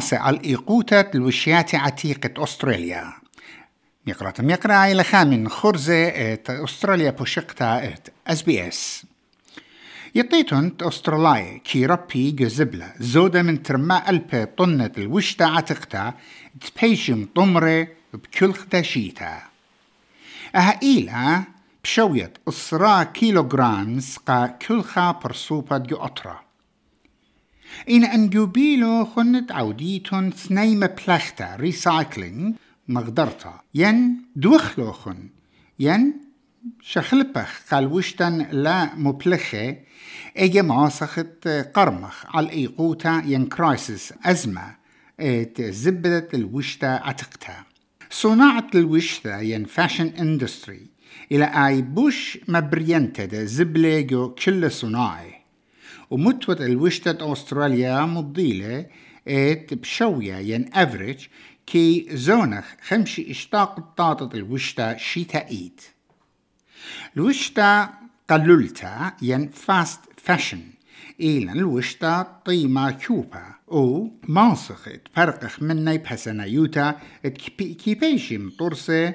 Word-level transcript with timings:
ثراسة 0.00 0.30
الإيقوتة 0.30 1.10
الوشيات 1.14 1.74
عتيقة 1.74 2.44
أستراليا. 2.44 3.12
ميقرا 4.06 4.32
ميقرا 4.38 4.86
إلى 4.92 5.04
خامن 5.04 5.48
خرزة 5.48 6.08
أستراليا 6.48 7.10
بوشقتا 7.10 7.94
اس 8.26 8.42
بي 8.42 8.68
اس 8.68 9.06
يطيتون 10.14 10.76
أستراليا 10.82 11.58
كي 11.58 11.86
ربي 11.86 12.30
جزبلة 12.30 12.92
زودة 13.00 13.42
من 13.42 13.62
ترما 13.62 14.10
ألبي 14.10 14.46
طنة 14.46 14.92
الوشتا 14.98 15.44
عتقتا 15.44 16.14
تبيشم 16.60 17.26
طمرة 17.34 17.88
بكل 18.14 18.52
خداشيتا 18.54 19.38
أها 20.54 20.80
إيلا 20.82 21.42
بشوية 21.84 22.32
إصرا 22.48 23.02
كيلوغرامز 23.02 24.16
قا 24.26 24.46
كلخا 24.46 25.10
برسوبة 25.10 25.78
جو 25.78 25.96
أطرا. 25.96 26.47
إن 27.90 28.04
أنجوبيلو 28.04 29.04
خنت 29.04 29.52
عوديتون 29.52 30.30
ثنيمة 30.30 30.86
بلاختا 30.86 31.56
ريسايكلينج 31.56 32.54
مقدرتا 32.88 33.60
ين 33.74 34.22
دوخلوخن 34.36 35.28
ين 35.78 36.14
شخلبخ 36.82 37.60
قال 37.70 37.86
وشتن 37.86 38.46
لا 38.52 38.94
مبلخة 38.94 39.76
اجا 40.36 40.62
ماسخت 40.62 41.48
قرمخ 41.48 42.36
على 42.36 42.50
ايقوتا 42.50 43.22
ين 43.26 43.46
كرايسس 43.46 44.14
أزمة 44.24 44.76
ات 45.20 45.62
زبدت 45.62 46.34
الوشتا 46.34 46.86
عتقتا 46.86 47.64
صناعة 48.10 48.70
الوشتا 48.74 49.40
ين 49.40 49.64
فاشن 49.64 50.06
اندستري 50.06 50.86
إلى 51.32 51.44
اي 51.44 51.82
بوش 51.82 52.38
مبرينتا 52.48 53.44
زبلة 53.44 54.00
جو 54.00 54.34
كل 54.34 54.70
صناعي 54.70 55.37
ومتوت 56.10 56.60
الوشتة 56.60 57.32
أستراليا 57.32 58.00
مضيلة 58.06 58.86
ات 59.28 59.74
بشوية 59.74 60.36
ين 60.36 60.70
أفريج 60.74 61.26
كي 61.66 62.06
زونخ 62.10 62.64
خمشي 62.82 63.30
إشتاق 63.30 63.78
الطاطة 63.78 64.36
الوشتا 64.36 64.96
شيتا 64.96 65.48
ايد 65.48 65.80
الوشتا 67.16 67.90
قللتا 68.30 69.12
ين 69.22 69.48
فاست 69.48 70.00
فاشن 70.16 70.60
إيلا 71.20 71.52
الوشتا 71.52 72.40
طيما 72.44 72.90
كوبا 72.90 73.54
أو 73.72 74.10
ماسخ 74.28 74.88
تفرقخ 75.04 75.62
مني 75.62 75.98
بحسنا 75.98 76.44
يوتا 76.44 77.00
كيبيشي 77.84 78.38
مطرسة 78.38 79.14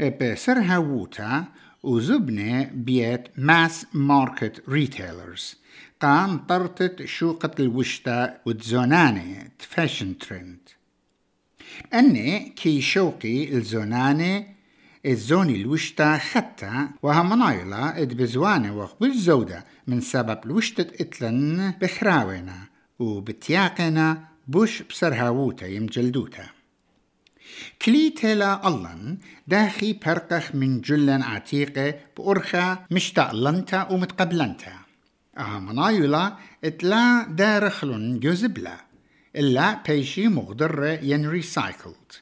بسرها 0.00 0.78
ووتا 0.78 1.44
وزبنة 1.82 2.70
بيت 2.74 3.28
ماس 3.38 3.86
ماركت 3.94 4.62
ريتيلرز 4.68 5.56
قام 6.04 6.38
طرتت 6.38 7.04
شوقة 7.04 7.50
الوشتا 7.60 8.38
وتزوناني 8.46 9.52
فاشن 9.58 10.18
ترند 10.18 10.68
أني 11.94 12.52
كي 12.56 12.80
شوقي 12.80 13.54
الزوناني 13.56 14.46
الزوني 15.06 15.56
الوشتا 15.62 16.18
خطة 16.18 16.88
وهمنايلا 17.02 18.02
اد 18.02 18.14
بزوانة 18.14 18.76
وقبل 18.76 19.14
زودة 19.14 19.64
من 19.86 20.00
سبب 20.00 20.38
الوشتة 20.46 21.02
اتلن 21.02 21.74
بخراونا 21.80 22.58
وبتياقنا 22.98 24.24
بوش 24.48 24.82
بسرهاووتا 24.82 25.66
يمجلدوتا 25.66 26.46
كليتلا 27.82 28.68
ألن 28.68 29.18
داخي 29.48 29.92
برقخ 29.92 30.54
من 30.54 30.80
جلن 30.80 31.22
عتيقة 31.22 31.94
بأرخا 32.18 32.86
مشتاقلنتا 32.90 33.88
ومتقبلنتا 33.92 34.83
أهمنايلا 35.38 36.36
إتلا 36.64 37.26
دارخلن 37.28 38.20
جزبلا 38.20 38.76
إلا 39.36 39.82
بيشي 39.86 40.28
مغدرة 40.28 40.86
ين 40.86 41.28
ريسايكلد 41.28 42.12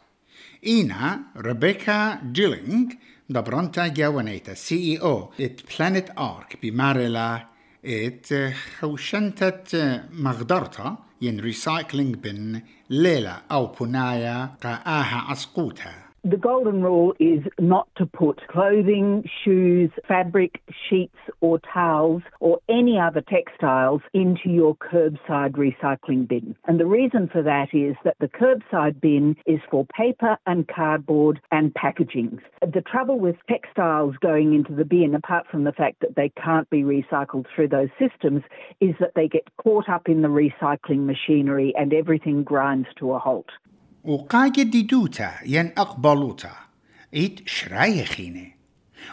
إينا 0.67 1.21
ريبيكا 1.37 2.21
جيلينج 2.33 2.93
دبرنتا 3.31 3.87
جاونيتا 3.87 4.55
سي 4.55 4.77
إي 4.77 4.99
أو 4.99 5.33
إت 5.41 5.61
بلانيت 5.79 6.19
آرك 6.19 6.59
بمارلا 6.63 7.47
إت 7.85 8.55
خوشنتت 8.81 10.03
مغدرتا 10.13 10.97
ين 11.23 11.41
ريسايكلينج 11.41 12.15
بن 12.15 12.63
ليلة 12.91 13.43
أو 13.53 13.67
بنايا 13.67 14.55
قاها 14.63 15.33
أسقوتها 15.33 16.02
The 16.25 16.37
golden 16.37 16.85
rule 16.85 17.15
is 17.19 17.41
not 17.59 17.89
to 17.97 18.07
put 18.07 18.47
clothing, 18.47 19.29
shoes, 19.45 19.91
fabric, 20.07 20.63
sheets, 20.89 21.17
or 21.41 21.59
towels, 21.59 22.23
or 22.39 22.61
any 22.69 22.97
other 22.97 23.23
textiles 23.23 24.03
into 24.15 24.49
your 24.49 24.77
curbside 24.77 25.57
recycling 25.57 26.29
bin. 26.29 26.55
And 26.65 26.79
the 26.79 26.87
reason 26.87 27.29
for 27.29 27.43
that 27.43 27.75
is 27.75 27.97
that 28.05 28.15
the 28.21 28.29
curbside 28.29 29.01
bin 29.01 29.35
is 29.47 29.59
for 29.69 29.85
paper 29.87 30.37
and 30.47 30.69
cardboard 30.69 31.41
and 31.51 31.75
packaging. 31.75 32.39
The 32.61 32.83
trouble 32.83 33.19
with 33.19 33.35
textiles 33.49 34.15
going 34.21 34.55
into 34.55 34.77
the 34.77 34.85
bin, 34.85 35.17
apart 35.17 35.49
from 35.51 35.65
the 35.65 35.73
fact 35.73 35.97
that 36.03 36.15
they 36.15 36.31
can't 36.41 36.71
be 36.71 36.85
recycled 36.85 37.47
through 37.53 37.69
those 37.69 37.91
systems, 37.99 38.45
is 38.81 38.95
that 39.01 39.15
they 39.17 39.27
get 39.27 39.49
caught 39.57 39.89
up 39.89 40.09
in 40.09 40.23
the 40.23 40.29
recycling 40.29 41.05
machinery 41.05 41.75
and 41.77 41.93
everything 41.93 42.45
grinds 42.45 42.87
to 43.01 43.13
a 43.13 43.19
halt. 43.19 43.51
وقاجة 44.05 44.63
ديدوتا 44.63 45.33
ين 45.47 45.73
أقبلوتا. 45.79 46.55
إيت 47.15 47.49
شرايخيني 47.49 48.57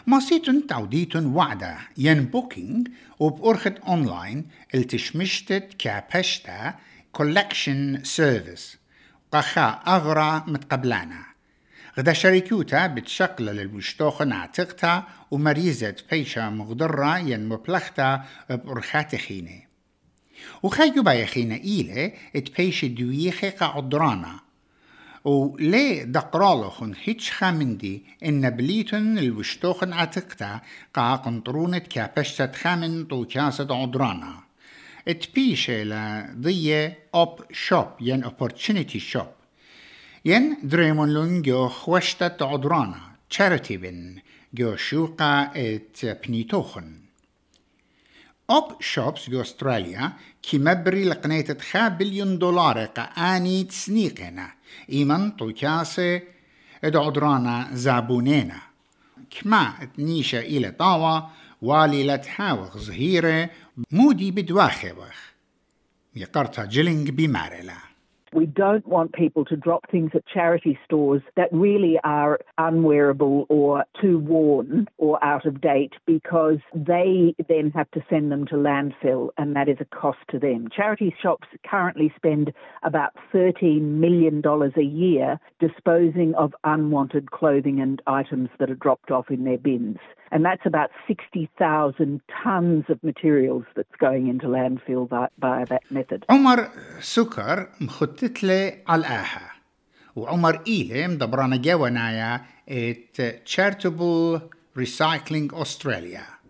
ماسيتن 0.06 0.66
تعوديتن 0.66 1.26
وعدة 1.26 1.78
ين 1.98 2.24
بوكينج 2.24 2.88
وبأرخت 3.18 3.78
أونلاين 3.78 4.46
التشمشتت 4.74 5.74
كابشتا 5.78 6.74
كولكشن 7.12 8.04
سيرفيس. 8.04 8.78
قخا 9.32 9.68
أغرى 9.86 10.44
متقبلانا. 10.46 11.24
غدا 11.98 12.12
شركوتا 12.12 12.86
بتشقل 12.86 13.44
للوشتوخن 13.44 14.32
عتقتا 14.32 15.04
ومريزة 15.30 15.96
بيشا 16.10 16.50
مغدرة 16.50 17.18
ين 17.18 17.48
مبلختا 17.48 18.24
بأرخات 18.50 19.16
خيني. 19.16 19.68
وخايو 20.62 21.02
بايخينا 21.02 21.54
إيلي 21.54 22.12
اتبيش 22.36 22.84
دويخي 22.84 23.50
قعدرانا 23.50 24.49
ولي 25.24 26.04
دقرالوخن 26.04 26.94
هيتش 27.04 27.32
خامندي 27.32 28.02
إن 28.24 28.50
بليتن 28.50 29.18
الوشتوخن 29.18 29.92
عتقتا 29.92 30.60
قا 30.94 31.16
قنطرونة 31.16 31.78
كابشتة 31.78 32.52
خامن 32.52 33.04
طوكاسة 33.04 33.82
عدرانا. 33.82 34.40
اتبيشة 35.08 35.82
لضية 35.82 36.98
أوب 37.14 37.40
شوب 37.52 37.86
ين 38.00 38.24
opportunity 38.24 38.96
شوب 38.96 39.26
ين 40.24 40.56
دريمون 40.62 41.08
لون 41.08 41.42
جو 41.42 41.68
خوشتة 41.68 42.46
عدرانا 42.46 43.00
charity 43.34 43.72
بن 43.72 44.16
جو 44.54 44.76
شوقا 44.76 45.50
ات 45.56 46.04
بنيتوخن. 46.04 46.99
أوب 48.50 48.82
شوبس 48.82 49.30
جو 49.30 49.40
أستراليا 49.40 50.12
كي 50.42 50.58
مبري 50.58 51.04
لقنيت 51.04 51.62
خا 51.62 51.88
بليون 51.88 52.38
دولار 52.38 52.84
قاني 52.84 53.64
تسنيقنا 53.64 54.52
إيمن 54.92 55.30
طوكاسة 55.30 56.22
ادعدرانا 56.84 57.68
زابونينا 57.72 58.60
كما 59.30 59.88
تنيشة 59.96 60.38
إلى 60.38 60.70
طاوة 60.70 61.30
والي 61.62 62.06
لتحاوخ 62.06 62.78
ظهيرة 62.78 63.50
مودي 63.90 64.30
بدواخوخ 64.30 65.30
يقرتا 66.16 66.64
جلنج 66.64 67.10
بمارلا 67.10 67.89
We 68.32 68.46
don't 68.46 68.86
want 68.86 69.12
people 69.12 69.44
to 69.46 69.56
drop 69.56 69.90
things 69.90 70.12
at 70.14 70.24
charity 70.26 70.78
stores 70.84 71.22
that 71.36 71.48
really 71.52 71.98
are 72.04 72.38
unwearable 72.58 73.46
or 73.48 73.84
too 74.00 74.18
worn 74.18 74.88
or 74.98 75.22
out 75.24 75.46
of 75.46 75.60
date 75.60 75.94
because 76.06 76.58
they 76.74 77.34
then 77.48 77.72
have 77.74 77.90
to 77.90 78.04
send 78.08 78.30
them 78.30 78.46
to 78.46 78.54
landfill 78.54 79.30
and 79.36 79.56
that 79.56 79.68
is 79.68 79.78
a 79.80 79.84
cost 79.84 80.18
to 80.30 80.38
them. 80.38 80.68
Charity 80.74 81.14
shops 81.20 81.48
currently 81.68 82.12
spend 82.14 82.52
about 82.84 83.10
$13 83.34 83.80
million 83.80 84.42
a 84.44 84.80
year 84.80 85.40
disposing 85.58 86.34
of 86.36 86.54
unwanted 86.62 87.32
clothing 87.32 87.80
and 87.80 88.00
items 88.06 88.48
that 88.58 88.70
are 88.70 88.76
dropped 88.76 89.10
off 89.10 89.30
in 89.30 89.44
their 89.44 89.58
bins. 89.58 89.98
And 90.32 90.44
that's 90.44 90.64
about 90.64 90.90
60,000 91.08 92.20
tons 92.42 92.84
of 92.88 93.02
materials 93.02 93.64
that's 93.74 93.96
going 93.98 94.28
into 94.28 94.46
landfill 94.46 95.08
by, 95.08 95.26
by 95.38 95.64
that 95.64 95.82
method. 95.90 96.24
Omar 96.28 96.70
Sukar, 97.00 97.68
mkhut 97.80 98.19
لي 98.22 98.82
على 98.88 99.00
الآها 99.00 99.50
وعمر 100.16 100.62
إيلي 100.66 101.08
مدبرانا 101.08 101.56
جوانايا 101.56 102.40
ات 102.68 103.16
Charitable 103.48 104.40
Recycling 104.78 105.54
Australia. 105.54 106.40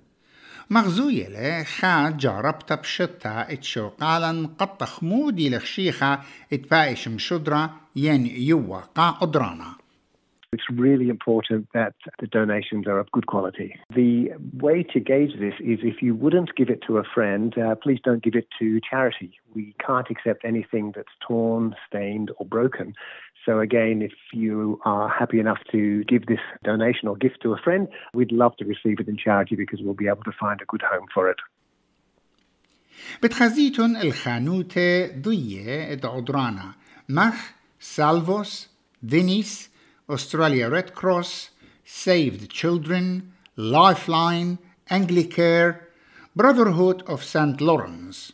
مغزوية 0.71 1.29
له 1.29 1.63
خا 1.63 2.11
جربت 2.11 2.73
بشتا 2.73 3.53
اتشوقالا 3.53 4.49
قد 4.59 4.79
تخمودي 4.79 5.51
لخشيخة 5.51 6.21
اتبايش 6.53 7.09
مشدرة 7.09 7.81
ين 7.97 8.27
يوقع 8.27 9.11
قدرانا 9.11 9.75
It's 10.56 10.70
really 10.72 11.10
important 11.10 11.68
that 11.74 11.96
the 12.22 12.28
donations 12.28 12.88
are 12.88 12.98
of 12.98 13.12
good 13.12 13.28
quality. 13.28 13.76
The 13.94 14.30
way 14.54 14.84
to 14.94 15.02
gauge 15.02 15.34
this 15.38 15.56
is 15.60 15.80
if 15.84 16.02
you 16.02 16.16
wouldn't 16.16 16.56
give 16.56 16.70
it 16.70 16.82
to 16.88 16.98
a 16.98 17.04
friend, 17.04 17.54
uh, 17.58 17.76
please 17.76 18.00
don't 18.02 18.24
give 18.24 18.36
it 18.36 18.48
to 18.60 18.80
charity. 18.90 19.38
We 19.54 19.76
can't 19.86 20.08
accept 20.10 20.46
anything 20.46 20.94
that's 20.96 21.16
torn, 21.28 21.76
stained, 21.88 22.32
or 22.38 22.46
broken. 22.46 22.94
So, 23.46 23.60
again, 23.60 24.02
if 24.02 24.14
you 24.34 24.80
are 24.86 25.10
happy 25.10 25.40
enough 25.40 25.60
to 25.74 26.06
give 26.06 26.26
this 26.28 26.40
donation 26.64 27.10
or 27.10 27.18
gift 27.18 27.42
to 27.44 27.52
a 27.52 27.58
friend, 27.58 27.88
we'd 28.14 28.32
love 28.32 28.56
to 28.60 28.66
receive 28.66 29.00
it 29.02 29.08
in 29.10 29.18
charity 29.18 29.56
because 29.56 29.80
we'll 29.84 29.94
be 30.06 30.08
able 30.08 30.24
to 30.24 30.36
find 30.40 30.62
a 30.62 30.66
good 30.66 30.82
home 30.82 31.08
for 31.14 31.30
it. 31.30 31.40
بتخزيتن 33.24 33.96
الخانوتة 33.96 35.08
ضية 35.22 36.00
عدرانا 36.04 36.74
مخ 37.10 37.52
سالفوس 37.80 38.70
فينيس 39.10 39.69
أستراليا 40.15 40.69
ريد 40.69 40.91
كروس 40.91 41.51
Save 41.85 42.41
the 42.41 42.47
Children, 42.47 43.33
Lifeline, 43.57 44.59
Anglicare, 44.91 45.81
Brotherhood 46.37 47.03
of 47.07 47.25
St. 47.25 47.61
Lawrence. 47.61 48.33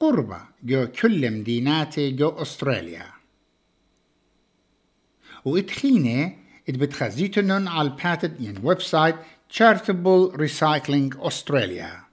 قربة 0.00 0.40
جو 0.64 0.86
كل 0.86 1.30
مديناتي 1.30 2.10
جو 2.10 2.28
أستراليا 2.28 3.06
وإدخيني 5.44 6.38
اتبتخزيتنن 6.68 7.68
على 7.68 7.88
الباتد 7.88 8.40
ين 8.40 8.54
ويب 8.62 8.78
Charitable 9.50 10.36
Recycling 10.36 11.16
Australia. 11.20 12.08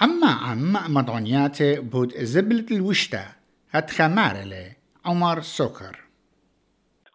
عما 0.00 0.30
عم 0.30 0.94
مدعونياتي 0.94 1.80
بود 1.80 2.24
زبلة 2.24 2.66
الوشتا 2.70 3.26
هتخمارلي 3.70 4.72
عمر 5.04 5.40
سكر 5.42 6.07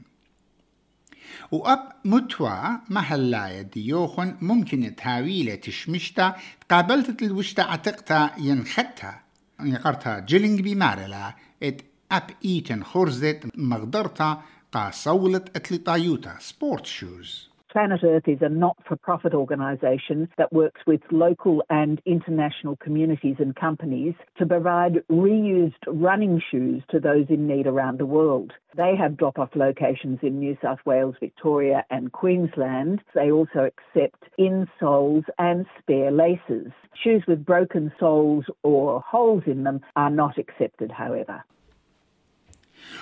وأب 1.50 1.92
متوا 2.04 2.78
محلاية 2.90 3.62
ديوخن 3.62 4.36
ممكن 4.40 4.96
تهاويلة 4.96 5.54
تشمشتا 5.54 6.36
قابلت 6.70 7.22
الوشتا 7.22 7.62
عتقتا 7.62 8.30
ينختها 8.38 9.22
يقرتها 9.66 10.18
جيلينج 10.18 10.60
بمارلا 10.60 11.34
إت 11.62 11.82
أب 12.12 12.30
إيتن 12.44 12.84
خرزت 12.84 13.40
مقدرتا 13.54 14.42
قا 14.72 14.90
صولت 14.90 15.56
اتلي 15.56 15.78
طايوتا 15.78 16.36
سبورت 16.40 16.86
شوز. 16.86 17.51
Planet 17.72 18.04
Earth 18.04 18.28
is 18.28 18.42
a 18.42 18.50
not 18.50 18.76
for 18.86 18.96
profit 18.96 19.32
organisation 19.32 20.28
that 20.36 20.52
works 20.52 20.82
with 20.86 21.00
local 21.10 21.62
and 21.70 22.02
international 22.04 22.76
communities 22.76 23.36
and 23.38 23.56
companies 23.56 24.12
to 24.36 24.44
provide 24.44 25.02
reused 25.10 25.72
running 25.86 26.42
shoes 26.50 26.82
to 26.90 27.00
those 27.00 27.24
in 27.30 27.46
need 27.46 27.66
around 27.66 27.98
the 27.98 28.04
world. 28.04 28.52
They 28.76 28.94
have 28.96 29.16
drop 29.16 29.38
off 29.38 29.56
locations 29.56 30.18
in 30.22 30.38
New 30.38 30.58
South 30.60 30.80
Wales, 30.84 31.14
Victoria, 31.18 31.86
and 31.88 32.12
Queensland. 32.12 33.00
They 33.14 33.30
also 33.30 33.70
accept 33.70 34.22
insoles 34.38 35.24
and 35.38 35.64
spare 35.78 36.10
laces. 36.10 36.72
Shoes 37.02 37.24
with 37.26 37.42
broken 37.42 37.90
soles 37.98 38.44
or 38.62 39.00
holes 39.00 39.44
in 39.46 39.64
them 39.64 39.80
are 39.96 40.10
not 40.10 40.36
accepted, 40.36 40.92
however. 40.92 41.42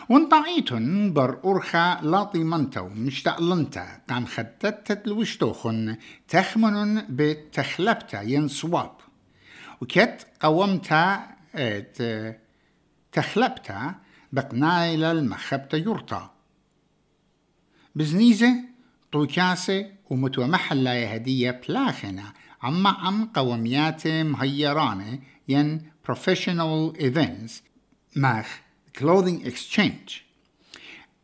ونطعيتن 0.08 1.12
بر 1.12 1.40
أرخا 1.44 2.00
لاطي 2.02 2.38
منتو 2.38 2.88
مشتقلنتا 2.88 4.00
قام 4.10 4.26
خدتت 4.26 5.06
الوشتوخن 5.06 5.96
تخمن 6.28 7.02
بتخلبتا 7.08 8.20
ينصواب 8.22 8.92
وكت 9.80 10.26
قومتا 10.40 11.26
ات 11.54 11.98
تخلبتا 13.12 13.94
بقنايل 14.32 15.04
المخبتا 15.04 15.76
يرطا. 15.76 16.30
بزنيزة 17.94 18.54
طوكاسة 19.12 19.86
ومتوى 20.10 20.46
محلا 20.46 21.16
هدية 21.16 21.60
بلاخنة 21.68 22.32
عم 22.62 22.86
عم 22.86 23.24
قوميات 23.34 24.06
مهيرانة 24.06 25.18
ين 25.48 25.90
professional 26.10 27.00
events. 27.00 27.52
ماخ 28.16 28.60
clothing 28.93 29.45
exchange 29.45 30.25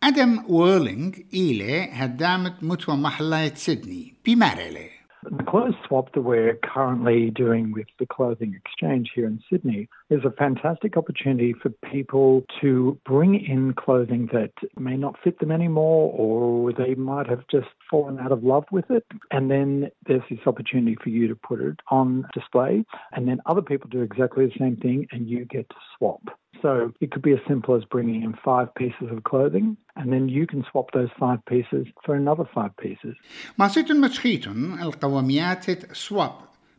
Adam 0.03 0.45
Whirling 0.48 1.25
إلي 1.33 1.89
هدامت 1.91 2.63
متوى 2.63 2.95
محلاية 2.95 3.53
سيدني 3.53 4.13
بمارلي 4.25 4.89
The 5.24 5.43
clothes 5.43 5.75
swap 5.88 6.13
that 6.13 6.24
we're 6.24 6.55
currently 6.63 7.29
doing 7.29 7.74
with 7.74 7.86
the 8.00 8.07
clothing 8.07 8.55
exchange 8.55 9.12
here 9.13 9.27
in 9.27 9.39
Sydney 9.48 9.88
is 10.10 10.25
a 10.25 10.31
fantastic 10.31 10.98
opportunity 10.98 11.53
for 11.53 11.69
people 11.91 12.43
to 12.60 13.00
bring 13.05 13.36
in 13.36 13.74
clothing 13.75 14.29
that 14.33 14.51
may 14.79 14.98
not 14.98 15.19
fit 15.24 15.38
them 15.38 15.51
anymore 15.51 16.12
or 16.17 16.74
they 16.74 16.95
might 16.95 17.27
have 17.29 17.43
just 17.51 17.67
fallen 17.88 18.17
out 18.17 18.31
of 18.31 18.43
love 18.43 18.65
with 18.71 18.89
it. 18.89 19.05
And 19.29 19.51
then 19.51 19.91
there's 20.07 20.24
this 20.27 20.39
opportunity 20.48 20.98
for 21.03 21.10
you 21.10 21.27
to 21.27 21.36
put 21.36 21.62
it 21.62 21.79
on 21.89 22.25
display, 22.33 22.83
and 23.12 23.27
then 23.27 23.41
other 23.45 23.62
people 23.62 23.91
do 23.91 24.01
exactly 24.01 24.48
the 24.48 24.57
same 24.57 24.77
thing, 24.77 25.05
and 25.12 25.29
you 25.29 25.45
get 25.45 25.69
to 25.69 25.75
swap. 25.95 26.24
So 26.62 26.92
it 27.00 27.10
could 27.12 27.22
be 27.22 27.32
as 27.32 27.40
simple 27.48 27.75
as 27.75 27.84
bringing 27.84 28.22
in 28.22 28.34
five 28.44 28.75
pieces 28.75 29.08
of 29.14 29.25
clothing, 29.25 29.76
and 29.98 30.12
then 30.12 30.28
you 30.28 30.46
can 30.46 30.64
swap 30.70 30.90
those 30.92 31.10
five 31.18 31.40
pieces 31.52 31.86
for 32.04 32.14
another 32.14 32.44
five 32.54 32.76
pieces. 32.76 33.14
ماسيتون 33.58 34.00
متشخيتون 34.00 34.80
القوميات 34.82 35.92
سواب 35.96 36.32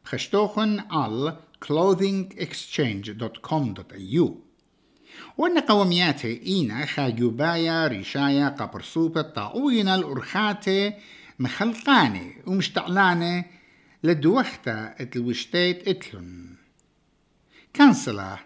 خشتوخن 0.03 0.79
على 0.91 1.37
clothingexchange.com.au 1.65 4.31
وأن 5.37 5.59
قومياته 5.59 6.39
إينا 6.45 6.85
خاجوبايا 6.85 7.87
ريشايا 7.87 8.49
قبرصوبة 8.49 9.21
طاوينا 9.21 9.95
الأرخاتي 9.95 10.93
مخلقاني 11.39 12.33
ومشتعلاني 12.47 13.45
لدوختا 14.03 14.95
اتلوشتيت 14.99 15.87
اتلن 15.87 16.55
كانسلا 17.73 18.37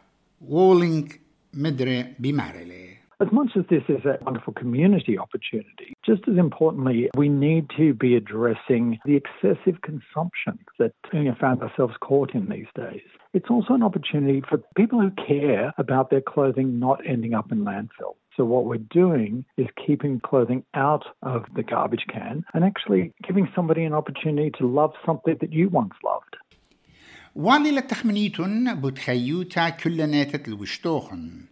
وولينج 0.42 1.12
Medre 1.54 2.16
Bimarele. 2.20 2.98
As 3.20 3.32
much 3.32 3.52
as 3.56 3.66
this 3.70 3.84
is 3.88 4.04
a 4.04 4.18
wonderful 4.24 4.54
community 4.54 5.16
opportunity, 5.16 5.94
just 6.04 6.24
as 6.28 6.38
importantly, 6.38 7.12
we 7.16 7.30
need 7.30 7.70
to 7.78 7.94
be 7.94 8.16
addressing 8.16 9.00
the 9.06 9.16
excessive 9.16 9.82
consumption 9.82 10.58
that 10.80 10.94
we 11.14 11.28
have 11.28 11.38
found 11.38 11.62
ourselves 11.62 11.94
caught 12.02 12.34
in 12.34 12.50
these 12.50 12.66
days. 12.74 13.04
It's 13.34 13.50
also 13.52 13.76
an 13.76 13.84
opportunity 13.84 14.42
for 14.50 14.58
people 14.76 15.00
who 15.00 15.12
care 15.12 15.72
about 15.78 16.10
their 16.10 16.22
clothing 16.22 16.80
not 16.80 17.00
ending 17.06 17.36
up 17.36 17.52
in 17.52 17.60
landfill. 17.60 18.16
So, 18.36 18.44
what 18.44 18.66
we're 18.66 18.78
doing 18.78 19.46
is 19.56 19.68
keeping 19.86 20.20
clothing 20.20 20.64
out 20.74 21.04
of 21.22 21.46
the 21.56 21.64
garbage 21.64 22.06
can 22.12 22.44
and 22.56 22.64
actually 22.64 23.14
giving 23.28 23.48
somebody 23.54 23.84
an 23.84 23.94
opportunity 23.94 24.52
to 24.58 24.68
love 24.68 24.94
something 25.06 25.38
that 25.42 25.54
you 25.54 25.70
once 25.70 25.94
loved. 26.04 26.38
والي 27.36 27.72
لتخمنيتن 27.72 28.82
بتخيوتا 28.82 29.70
كلناتت 29.70 30.48
الوشتوخن 30.48 31.46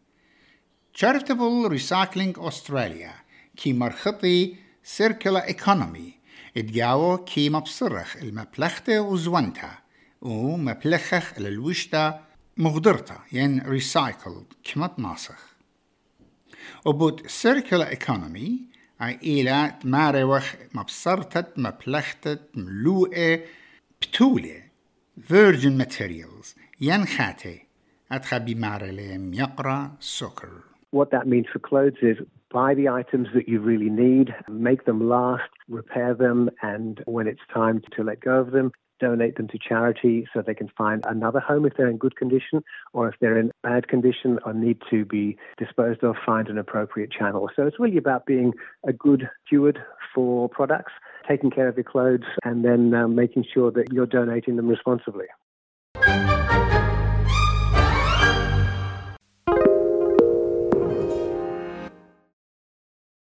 Charitable 0.97 1.69
Recycling 1.69 2.41
Australia 2.49 3.11
كي 3.57 3.73
مرخطي 3.73 4.55
Circular 4.97 5.49
Economy 5.49 6.19
اتجاو 6.57 7.17
كي 7.17 7.49
مبصرخ 7.49 8.17
المبلخته 8.17 9.01
وزونتا 9.01 9.71
ومبلخخ 10.21 11.39
للوشتا 11.39 12.25
مغدرتا 12.57 13.19
ين 13.31 13.79
recycled 13.79 14.55
كمت 14.63 14.99
ناسخ 14.99 15.55
وبوت 16.85 17.27
Circular 17.27 17.93
Economy 17.95 18.51
اي 19.01 19.19
إلى 19.23 19.77
تماروخ 19.81 20.53
مبصرتت 20.73 21.53
مبلختت 21.57 22.41
ملوئة 22.55 23.45
بتولة 24.01 24.68
virgin 25.18 25.76
materials 25.76 26.56
ين 26.80 27.04
خاتي 27.04 27.60
أتخبي 28.12 28.54
مارليم 28.54 29.34
يقرأ 29.34 29.90
سكر 30.00 30.50
What 30.90 31.10
that 31.10 31.26
means 31.26 31.46
for 31.52 31.58
clothes 31.58 31.98
is 32.02 32.18
buy 32.52 32.72
the 32.74 32.88
items 32.88 33.26
that 33.34 33.48
you 33.48 33.58
really 33.58 33.90
need, 33.90 34.32
make 34.48 34.84
them 34.84 35.08
last, 35.08 35.50
repair 35.68 36.14
them, 36.14 36.48
and 36.62 37.02
when 37.04 37.26
it's 37.26 37.40
time 37.52 37.82
to 37.96 38.04
let 38.04 38.20
go 38.20 38.38
of 38.38 38.52
them, 38.52 38.70
donate 39.00 39.36
them 39.36 39.48
to 39.48 39.58
charity 39.58 40.26
so 40.32 40.40
they 40.40 40.54
can 40.54 40.70
find 40.78 41.04
another 41.06 41.40
home 41.40 41.66
if 41.66 41.72
they're 41.76 41.90
in 41.90 41.96
good 41.96 42.16
condition, 42.16 42.62
or 42.92 43.08
if 43.08 43.16
they're 43.20 43.38
in 43.38 43.50
bad 43.64 43.88
condition 43.88 44.38
or 44.46 44.54
need 44.54 44.78
to 44.88 45.04
be 45.04 45.36
disposed 45.58 46.04
of, 46.04 46.14
find 46.24 46.48
an 46.48 46.58
appropriate 46.58 47.10
channel. 47.10 47.50
So 47.56 47.66
it's 47.66 47.80
really 47.80 47.96
about 47.96 48.24
being 48.24 48.52
a 48.86 48.92
good 48.92 49.28
steward 49.44 49.80
for 50.14 50.48
products, 50.48 50.92
taking 51.27 51.51
care 51.51 51.67
of 51.67 51.75
your 51.75 51.83
clothes, 51.83 52.25
and 52.43 52.63
then 52.63 52.93
um, 52.93 53.15
making 53.15 53.45
sure 53.53 53.71
that 53.71 53.91
you're 53.91 54.05
donating 54.05 54.55
them 54.55 54.67
responsibly. 54.67 55.25